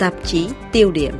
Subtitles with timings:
[0.00, 1.14] Tạp chí tiêu điểm.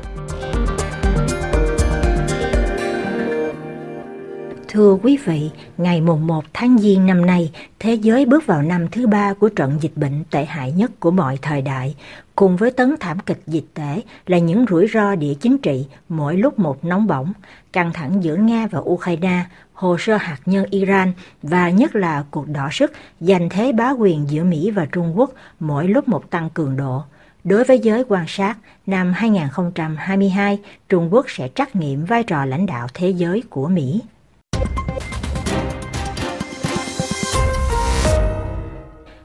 [4.68, 8.88] Thưa quý vị, ngày mùng 1 tháng Giêng năm nay, thế giới bước vào năm
[8.88, 11.96] thứ ba của trận dịch bệnh tệ hại nhất của mọi thời đại,
[12.34, 16.36] cùng với tấn thảm kịch dịch tễ là những rủi ro địa chính trị mỗi
[16.36, 17.32] lúc một nóng bỏng,
[17.72, 21.12] căng thẳng giữa Nga và Ukraine, hồ sơ hạt nhân Iran
[21.42, 25.30] và nhất là cuộc đỏ sức giành thế bá quyền giữa Mỹ và Trung Quốc
[25.60, 27.02] mỗi lúc một tăng cường độ.
[27.44, 30.58] Đối với giới quan sát, năm 2022,
[30.88, 34.00] Trung Quốc sẽ trắc nghiệm vai trò lãnh đạo thế giới của Mỹ.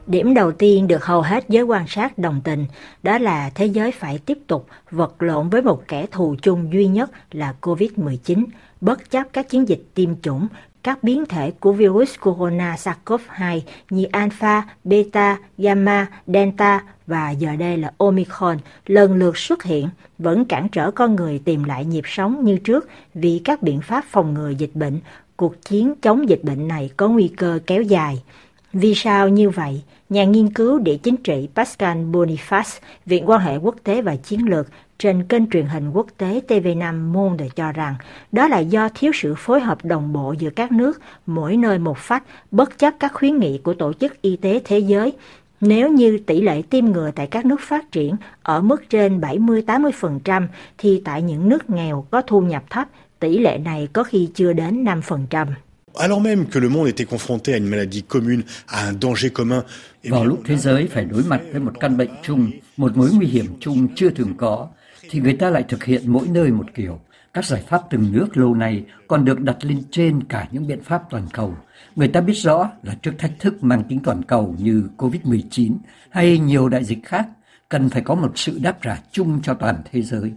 [0.06, 2.66] Điểm đầu tiên được hầu hết giới quan sát đồng tình,
[3.02, 6.86] đó là thế giới phải tiếp tục vật lộn với một kẻ thù chung duy
[6.86, 8.44] nhất là COVID-19,
[8.80, 10.48] bất chấp các chiến dịch tiêm chủng,
[10.86, 17.76] các biến thể của virus corona SARS-CoV-2 như Alpha, Beta, Gamma, Delta và giờ đây
[17.76, 22.44] là Omicron lần lượt xuất hiện vẫn cản trở con người tìm lại nhịp sống
[22.44, 25.00] như trước vì các biện pháp phòng ngừa dịch bệnh.
[25.36, 28.22] Cuộc chiến chống dịch bệnh này có nguy cơ kéo dài.
[28.78, 29.82] Vì sao như vậy?
[30.08, 34.48] Nhà nghiên cứu địa chính trị Pascal Boniface, Viện quan hệ quốc tế và chiến
[34.48, 34.66] lược
[34.98, 37.94] trên kênh truyền hình quốc tế TV5 Monde cho rằng
[38.32, 41.98] đó là do thiếu sự phối hợp đồng bộ giữa các nước, mỗi nơi một
[41.98, 45.12] phách, bất chấp các khuyến nghị của Tổ chức Y tế Thế giới.
[45.60, 50.46] Nếu như tỷ lệ tiêm ngừa tại các nước phát triển ở mức trên 70-80%,
[50.78, 52.88] thì tại những nước nghèo có thu nhập thấp,
[53.20, 55.46] tỷ lệ này có khi chưa đến 5%
[55.96, 59.62] alors même que le monde était confronté à une maladie commune, à un danger commun.
[60.04, 63.26] Vào lúc thế giới phải đối mặt với một căn bệnh chung, một mối nguy
[63.26, 64.68] hiểm chung chưa từng có,
[65.10, 67.00] thì người ta lại thực hiện mỗi nơi một kiểu.
[67.34, 70.82] Các giải pháp từng nước lâu nay còn được đặt lên trên cả những biện
[70.82, 71.56] pháp toàn cầu.
[71.96, 75.76] Người ta biết rõ là trước thách thức mang tính toàn cầu như COVID-19
[76.10, 77.26] hay nhiều đại dịch khác,
[77.68, 80.32] cần phải có một sự đáp trả chung cho toàn thế giới.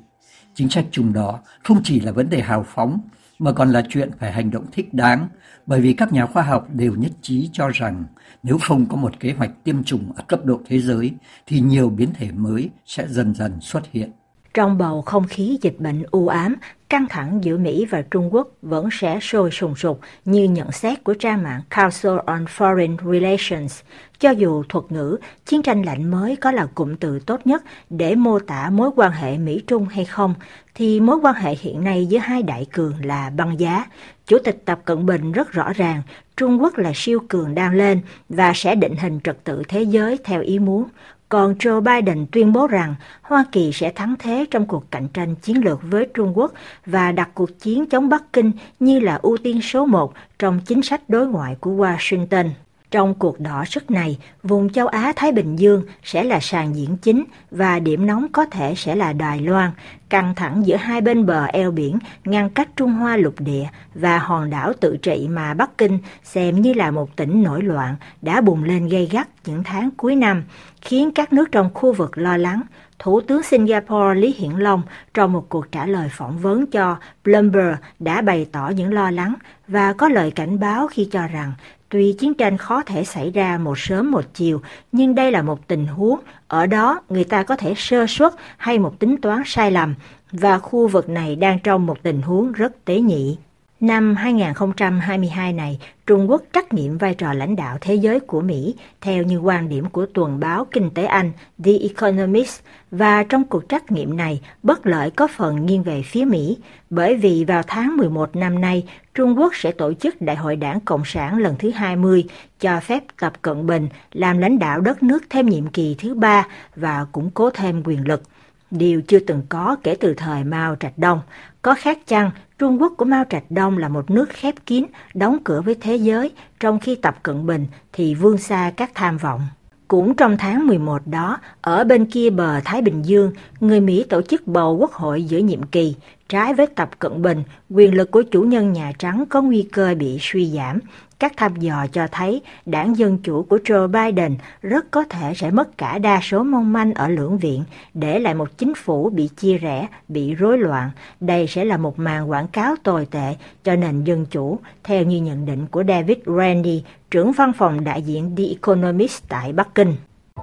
[0.56, 3.00] Chính sách chung đó không chỉ là vấn đề hào phóng
[3.40, 5.28] mà còn là chuyện phải hành động thích đáng,
[5.66, 8.06] bởi vì các nhà khoa học đều nhất trí cho rằng
[8.44, 11.14] nếu không có một kế hoạch tiêm chủng ở cấp độ thế giới
[11.46, 14.12] thì nhiều biến thể mới sẽ dần dần xuất hiện.
[14.54, 16.56] Trong bầu không khí dịch bệnh u ám,
[16.90, 21.04] căng thẳng giữa Mỹ và Trung Quốc vẫn sẽ sôi sùng sục như nhận xét
[21.04, 23.82] của trang mạng Council on Foreign Relations.
[24.20, 28.16] Cho dù thuật ngữ chiến tranh lạnh mới có là cụm từ tốt nhất để
[28.16, 30.34] mô tả mối quan hệ Mỹ-Trung hay không,
[30.76, 33.86] thì mối quan hệ hiện nay giữa hai đại cường là băng giá.
[34.28, 36.02] Chủ tịch Tập Cận Bình rất rõ ràng
[36.38, 40.18] Trung Quốc là siêu cường đang lên và sẽ định hình trật tự thế giới
[40.24, 40.84] theo ý muốn.
[41.30, 45.36] Còn Joe Biden tuyên bố rằng Hoa Kỳ sẽ thắng thế trong cuộc cạnh tranh
[45.36, 46.54] chiến lược với Trung Quốc
[46.86, 50.82] và đặt cuộc chiến chống Bắc Kinh như là ưu tiên số một trong chính
[50.82, 52.50] sách đối ngoại của Washington.
[52.92, 57.24] Trong cuộc đỏ sức này, vùng châu Á-Thái Bình Dương sẽ là sàn diễn chính
[57.52, 59.72] và điểm nóng có thể sẽ là Đài Loan,
[60.10, 64.18] căng thẳng giữa hai bên bờ eo biển ngăn cách Trung Hoa lục địa và
[64.18, 68.42] hòn đảo tự trị mà Bắc Kinh xem như là một tỉnh nổi loạn đã
[68.42, 70.44] bùng lên gây gắt những tháng cuối năm,
[70.82, 72.62] khiến các nước trong khu vực lo lắng.
[73.00, 74.82] Thủ tướng Singapore Lý Hiển Long
[75.14, 79.34] trong một cuộc trả lời phỏng vấn cho Bloomberg đã bày tỏ những lo lắng
[79.68, 81.54] và có lời cảnh báo khi cho rằng
[81.90, 84.62] Tuy chiến tranh khó thể xảy ra một sớm một chiều,
[84.92, 88.80] nhưng đây là một tình huống, ở đó người ta có thể sơ suất hay
[88.80, 89.96] một tính toán sai lầm,
[90.32, 93.38] và khu vực này đang trong một tình huống rất tế nhị.
[93.80, 98.76] Năm 2022 này, Trung Quốc trắc nghiệm vai trò lãnh đạo thế giới của Mỹ
[99.02, 101.32] theo như quan điểm của tuần báo Kinh tế Anh
[101.64, 102.62] The Economist.
[102.92, 106.58] Và trong cuộc trắc nghiệm này bất lợi có phần nghiêng về phía Mỹ.
[106.90, 110.80] Bởi vì vào tháng 11 năm nay Trung Quốc sẽ tổ chức Đại hội đảng
[110.80, 112.24] Cộng sản lần thứ 20
[112.60, 116.48] cho phép Tập Cận Bình làm lãnh đạo đất nước thêm nhiệm kỳ thứ ba
[116.76, 118.24] và củng cố thêm quyền lực
[118.72, 121.22] điều chưa từng có kể từ thời Mao Trạch Đông.
[121.62, 125.38] Có khác chăng, Trung Quốc của Mao Trạch Đông là một nước khép kín, đóng
[125.44, 129.42] cửa với thế giới, trong khi Tập Cận Bình thì vươn xa các tham vọng.
[129.88, 134.22] Cũng trong tháng 11 đó, ở bên kia bờ Thái Bình Dương, người Mỹ tổ
[134.22, 135.96] chức bầu quốc hội giữa nhiệm kỳ.
[136.30, 139.96] Trái với Tập Cận Bình, quyền lực của chủ nhân Nhà Trắng có nguy cơ
[140.00, 140.80] bị suy giảm.
[141.20, 145.52] Các thăm dò cho thấy đảng Dân Chủ của Joe Biden rất có thể sẽ
[145.52, 147.64] mất cả đa số mong manh ở lưỡng viện,
[147.94, 150.92] để lại một chính phủ bị chia rẽ, bị rối loạn.
[151.20, 155.22] Đây sẽ là một màn quảng cáo tồi tệ cho nền Dân Chủ, theo như
[155.22, 159.96] nhận định của David Randy, trưởng văn phòng đại diện The Economist tại Bắc Kinh.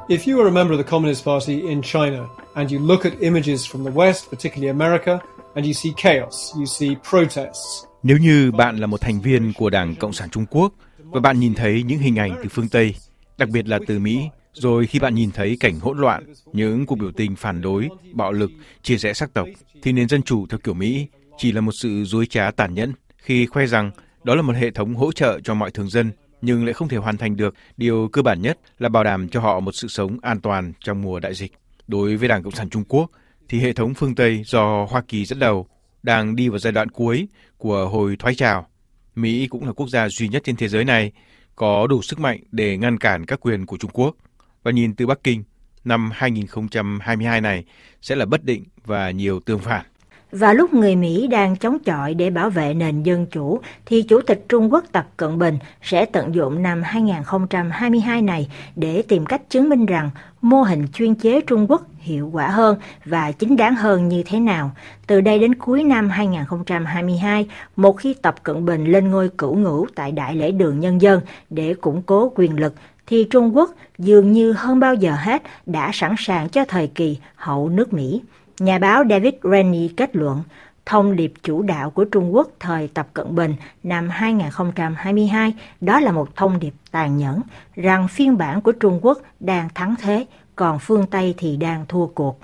[0.09, 2.23] If you are a member of the Communist Party in China
[2.55, 5.19] and you look at images from the West, particularly America,
[5.55, 9.71] and you see chaos, you see protests, nếu như bạn là một thành viên của
[9.71, 12.95] Đảng Cộng sản Trung Quốc và bạn nhìn thấy những hình ảnh từ phương Tây,
[13.39, 14.19] đặc biệt là từ Mỹ,
[14.53, 18.33] Rồi khi bạn nhìn thấy cảnh hỗn loạn, những cuộc biểu tình phản đối, bạo
[18.33, 18.51] lực,
[18.83, 19.49] chia rẽ sắc tộc,
[19.83, 21.07] thì nền dân chủ theo kiểu Mỹ
[21.39, 23.91] chỉ là một sự dối trá tàn nhẫn khi khoe rằng
[24.25, 26.11] đó là một hệ thống hỗ trợ cho mọi thường dân
[26.43, 29.41] nhưng lại không thể hoàn thành được điều cơ bản nhất là bảo đảm cho
[29.41, 31.53] họ một sự sống an toàn trong mùa đại dịch.
[31.87, 33.11] Đối với Đảng Cộng sản Trung Quốc
[33.49, 35.67] thì hệ thống phương Tây do Hoa Kỳ dẫn đầu
[36.07, 38.67] đang đi vào giai đoạn cuối của hồi thoái trào.
[39.15, 41.13] Mỹ cũng là quốc gia duy nhất trên thế giới này
[41.57, 44.17] có đủ sức mạnh để ngăn cản các quyền của Trung Quốc.
[44.63, 45.45] Và nhìn từ Bắc Kinh,
[45.85, 47.65] năm 2022 này
[48.03, 49.87] sẽ là bất định và nhiều tương phản.
[50.33, 54.21] Và lúc người Mỹ đang chống chọi để bảo vệ nền dân chủ, thì Chủ
[54.21, 59.51] tịch Trung Quốc Tập Cận Bình sẽ tận dụng năm 2022 này để tìm cách
[59.51, 60.11] chứng minh rằng
[60.43, 64.41] mô hình chuyên chế Trung Quốc hiệu quả hơn và chính đáng hơn như thế
[64.41, 64.71] nào.
[65.07, 69.87] Từ đây đến cuối năm 2022, một khi Tập Cận Bình lên ngôi cửu ngũ
[69.95, 71.21] tại Đại lễ đường Nhân dân
[71.51, 72.75] để củng cố quyền lực,
[73.07, 77.19] thì Trung Quốc dường như hơn bao giờ hết đã sẵn sàng cho thời kỳ
[77.37, 78.23] hậu nước Mỹ.
[78.61, 80.43] Nhà báo David Rennie kết luận,
[80.87, 86.13] thông điệp chủ đạo của Trung Quốc thời Tập Cận Bình năm 2022 đó là
[86.13, 87.41] một thông điệp tàn nhẫn
[87.75, 90.27] rằng phiên bản của Trung Quốc đang thắng thế,
[90.57, 92.39] còn phương Tây thì đang thua cuộc.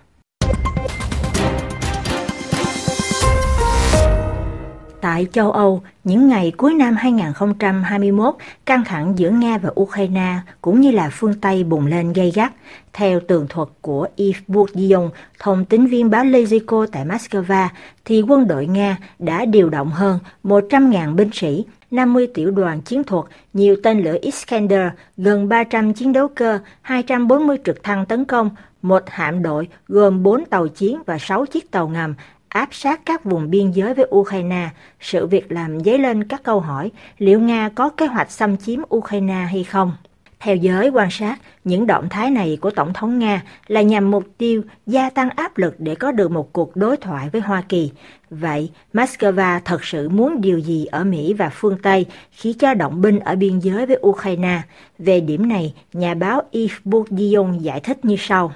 [5.13, 8.35] Tại châu Âu, những ngày cuối năm 2021,
[8.67, 12.53] căng thẳng giữa Nga và Ukraine cũng như là phương Tây bùng lên gay gắt.
[12.93, 17.69] Theo tường thuật của Yves Bourdillon, thông tín viên báo Lezico tại Moscow,
[18.05, 23.05] thì quân đội Nga đã điều động hơn 100.000 binh sĩ, 50 tiểu đoàn chiến
[23.05, 28.51] thuật, nhiều tên lửa Iskander, gần 300 chiến đấu cơ, 240 trực thăng tấn công,
[28.83, 32.15] một hạm đội gồm 4 tàu chiến và 6 chiếc tàu ngầm
[32.53, 34.69] áp sát các vùng biên giới với Ukraine,
[35.01, 38.81] sự việc làm dấy lên các câu hỏi liệu Nga có kế hoạch xâm chiếm
[38.95, 39.93] Ukraine hay không.
[40.41, 44.25] Theo giới quan sát, những động thái này của Tổng thống Nga là nhằm mục
[44.39, 47.91] tiêu gia tăng áp lực để có được một cuộc đối thoại với Hoa Kỳ.
[48.31, 53.01] Vậy, Moscow thật sự muốn điều gì ở Mỹ và phương Tây khi cho động
[53.01, 54.61] binh ở biên giới với Ukraine?
[54.99, 58.53] Về điểm này, nhà báo Yves Bourdillon giải thích như sau.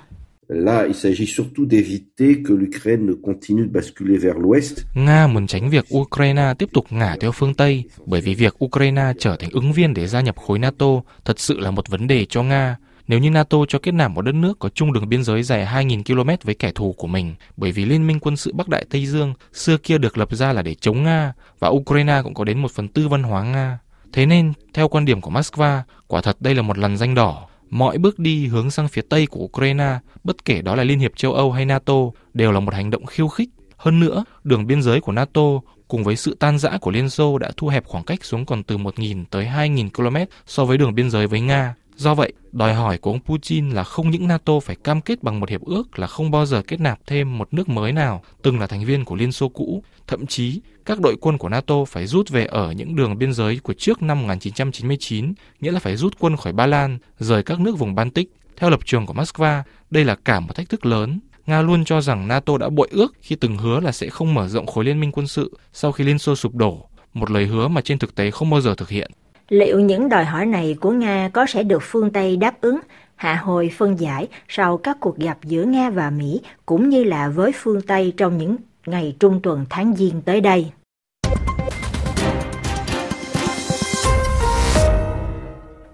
[0.48, 4.84] Là, il s'agit surtout d'éviter que l'Ukraine ne continue de basculer vers l'Ouest.
[4.94, 9.12] Nga muốn tránh việc Ukraine tiếp tục ngả theo phương Tây, bởi vì việc Ukraine
[9.18, 10.86] trở thành ứng viên để gia nhập khối NATO
[11.24, 12.76] thật sự là một vấn đề cho Nga.
[13.08, 15.66] Nếu như NATO cho kết nạp một đất nước có chung đường biên giới dài
[15.66, 18.84] 2.000 km với kẻ thù của mình, bởi vì Liên minh quân sự Bắc Đại
[18.90, 22.44] Tây Dương xưa kia được lập ra là để chống Nga, và Ukraine cũng có
[22.44, 23.78] đến một phần tư văn hóa Nga.
[24.12, 27.48] Thế nên, theo quan điểm của Moscow, quả thật đây là một lần danh đỏ
[27.70, 31.16] Mọi bước đi hướng sang phía Tây của Ukraine, bất kể đó là Liên hiệp
[31.16, 31.94] châu Âu hay NATO,
[32.34, 33.48] đều là một hành động khiêu khích.
[33.76, 35.42] Hơn nữa, đường biên giới của NATO
[35.88, 38.62] cùng với sự tan rã của Liên Xô đã thu hẹp khoảng cách xuống còn
[38.62, 40.16] từ 1.000 tới 2.000 km
[40.46, 41.74] so với đường biên giới với Nga.
[41.96, 45.40] Do vậy, đòi hỏi của ông Putin là không những NATO phải cam kết bằng
[45.40, 48.60] một hiệp ước là không bao giờ kết nạp thêm một nước mới nào từng
[48.60, 52.06] là thành viên của Liên Xô cũ, thậm chí các đội quân của NATO phải
[52.06, 56.14] rút về ở những đường biên giới của trước năm 1999, nghĩa là phải rút
[56.18, 58.30] quân khỏi Ba Lan, rời các nước vùng Baltic.
[58.56, 61.20] Theo lập trường của Moscow, đây là cả một thách thức lớn.
[61.46, 64.48] Nga luôn cho rằng NATO đã bội ước khi từng hứa là sẽ không mở
[64.48, 67.68] rộng khối liên minh quân sự sau khi Liên Xô sụp đổ, một lời hứa
[67.68, 69.10] mà trên thực tế không bao giờ thực hiện.
[69.48, 72.78] Liệu những đòi hỏi này của Nga có sẽ được phương Tây đáp ứng,
[73.16, 77.28] hạ hồi phân giải sau các cuộc gặp giữa Nga và Mỹ cũng như là
[77.28, 80.72] với phương Tây trong những ngày trung tuần tháng Giêng tới đây?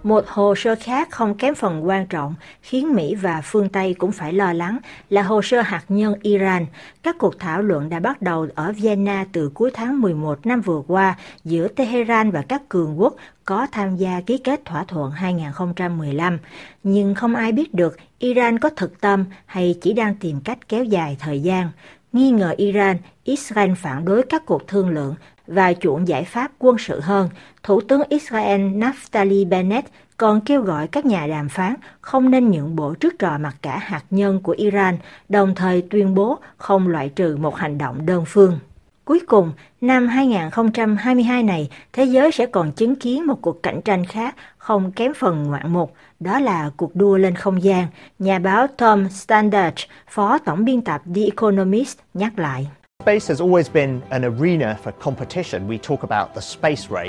[0.02, 4.12] Một hồ sơ khác không kém phần quan trọng, khiến Mỹ và phương Tây cũng
[4.12, 4.78] phải lo lắng,
[5.10, 6.66] là hồ sơ hạt nhân Iran.
[7.02, 10.82] Các cuộc thảo luận đã bắt đầu ở Vienna từ cuối tháng 11 năm vừa
[10.86, 16.38] qua giữa Tehran và các cường quốc có tham gia ký kết thỏa thuận 2015.
[16.82, 20.84] Nhưng không ai biết được Iran có thực tâm hay chỉ đang tìm cách kéo
[20.84, 21.70] dài thời gian.
[22.12, 25.14] Nghi ngờ Iran, Israel phản đối các cuộc thương lượng
[25.46, 27.28] và chuộng giải pháp quân sự hơn,
[27.62, 32.76] Thủ tướng Israel Naftali Bennett còn kêu gọi các nhà đàm phán không nên nhượng
[32.76, 37.08] bộ trước trò mặc cả hạt nhân của Iran, đồng thời tuyên bố không loại
[37.08, 38.58] trừ một hành động đơn phương.
[39.04, 44.06] Cuối cùng, năm 2022 này, thế giới sẽ còn chứng kiến một cuộc cạnh tranh
[44.06, 47.86] khác không kém phần ngoạn mục, đó là cuộc đua lên không gian,
[48.18, 49.76] nhà báo Tom Standard,
[50.08, 52.66] phó tổng biên tập The Economist nhắc lại.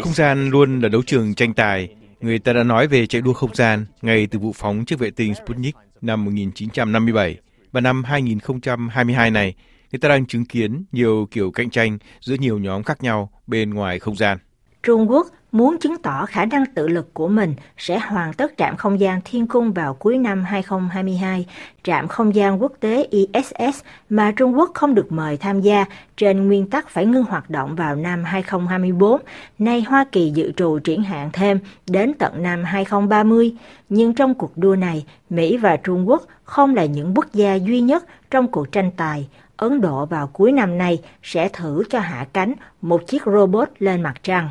[0.03, 1.95] Không gian luôn là đấu trường tranh tài.
[2.21, 5.09] Người ta đã nói về chạy đua không gian ngay từ vụ phóng chiếc vệ
[5.09, 7.37] tinh Sputnik năm 1957
[7.71, 9.55] và năm 2022 này,
[9.93, 13.69] người ta đang chứng kiến nhiều kiểu cạnh tranh giữa nhiều nhóm khác nhau bên
[13.73, 14.37] ngoài không gian.
[14.83, 18.77] Trung Quốc muốn chứng tỏ khả năng tự lực của mình sẽ hoàn tất trạm
[18.77, 21.45] không gian thiên cung vào cuối năm 2022,
[21.83, 25.85] trạm không gian quốc tế ISS mà Trung Quốc không được mời tham gia
[26.17, 29.21] trên nguyên tắc phải ngưng hoạt động vào năm 2024.
[29.59, 33.55] Nay Hoa Kỳ dự trù triển hạn thêm đến tận năm 2030,
[33.89, 37.81] nhưng trong cuộc đua này, Mỹ và Trung Quốc không là những quốc gia duy
[37.81, 39.27] nhất trong cuộc tranh tài.
[39.57, 44.01] Ấn Độ vào cuối năm nay sẽ thử cho hạ cánh một chiếc robot lên
[44.01, 44.49] mặt trăng.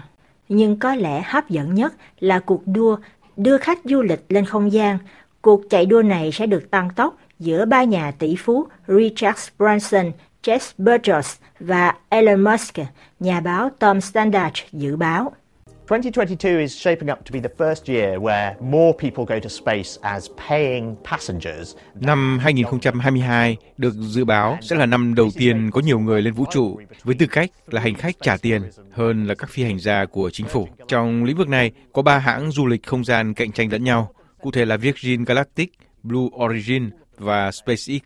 [0.55, 2.97] Nhưng có lẽ hấp dẫn nhất là cuộc đua
[3.37, 4.99] đưa khách du lịch lên không gian.
[5.41, 10.13] Cuộc chạy đua này sẽ được tăng tốc giữa ba nhà tỷ phú Richard Branson,
[10.43, 12.75] Jeff Bezos và Elon Musk,
[13.21, 15.33] nhà báo Tom Standard dự báo.
[15.93, 19.99] 2022 is shaping up to be the first year where more people go to space
[20.03, 21.77] as paying passengers.
[21.95, 26.45] Năm 2022 được dự báo sẽ là năm đầu tiên có nhiều người lên vũ
[26.53, 30.05] trụ với tư cách là hành khách trả tiền hơn là các phi hành gia
[30.05, 30.69] của chính phủ.
[30.89, 34.13] Trong lĩnh vực này có ba hãng du lịch không gian cạnh tranh lẫn nhau,
[34.41, 35.73] cụ thể là Virgin Galactic,
[36.03, 38.03] Blue Origin và SpaceX.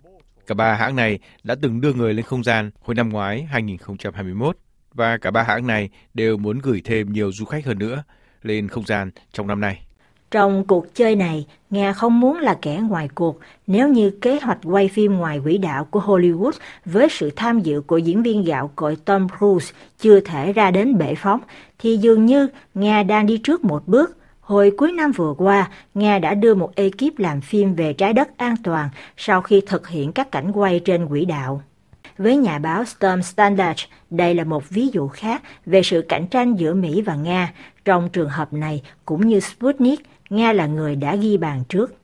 [0.46, 4.56] Cả ba hãng này đã từng đưa người lên không gian hồi năm ngoái 2021
[4.96, 8.02] và cả ba hãng này đều muốn gửi thêm nhiều du khách hơn nữa
[8.42, 9.82] lên không gian trong năm nay.
[10.30, 14.58] Trong cuộc chơi này, Nga không muốn là kẻ ngoài cuộc nếu như kế hoạch
[14.64, 16.52] quay phim ngoài quỹ đạo của Hollywood
[16.84, 20.98] với sự tham dự của diễn viên gạo cội Tom Cruise chưa thể ra đến
[20.98, 21.40] bể phóng,
[21.78, 24.16] thì dường như Nga đang đi trước một bước.
[24.40, 28.38] Hồi cuối năm vừa qua, Nga đã đưa một ekip làm phim về trái đất
[28.38, 31.62] an toàn sau khi thực hiện các cảnh quay trên quỹ đạo.
[32.18, 33.80] Với nhà báo Storm Standard,
[34.10, 37.52] đây là một ví dụ khác về sự cạnh tranh giữa Mỹ và Nga.
[37.84, 41.94] Trong trường hợp này, cũng như Sputnik, Nga là người đã ghi bàn trước.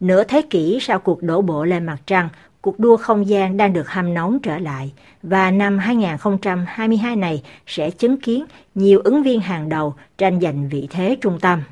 [0.00, 2.28] Nửa thế kỷ sau cuộc đổ bộ lên mặt trăng,
[2.60, 7.90] cuộc đua không gian đang được hâm nóng trở lại và năm 2022 này sẽ
[7.90, 11.62] chứng kiến nhiều ứng viên hàng đầu tranh giành vị thế trung tâm.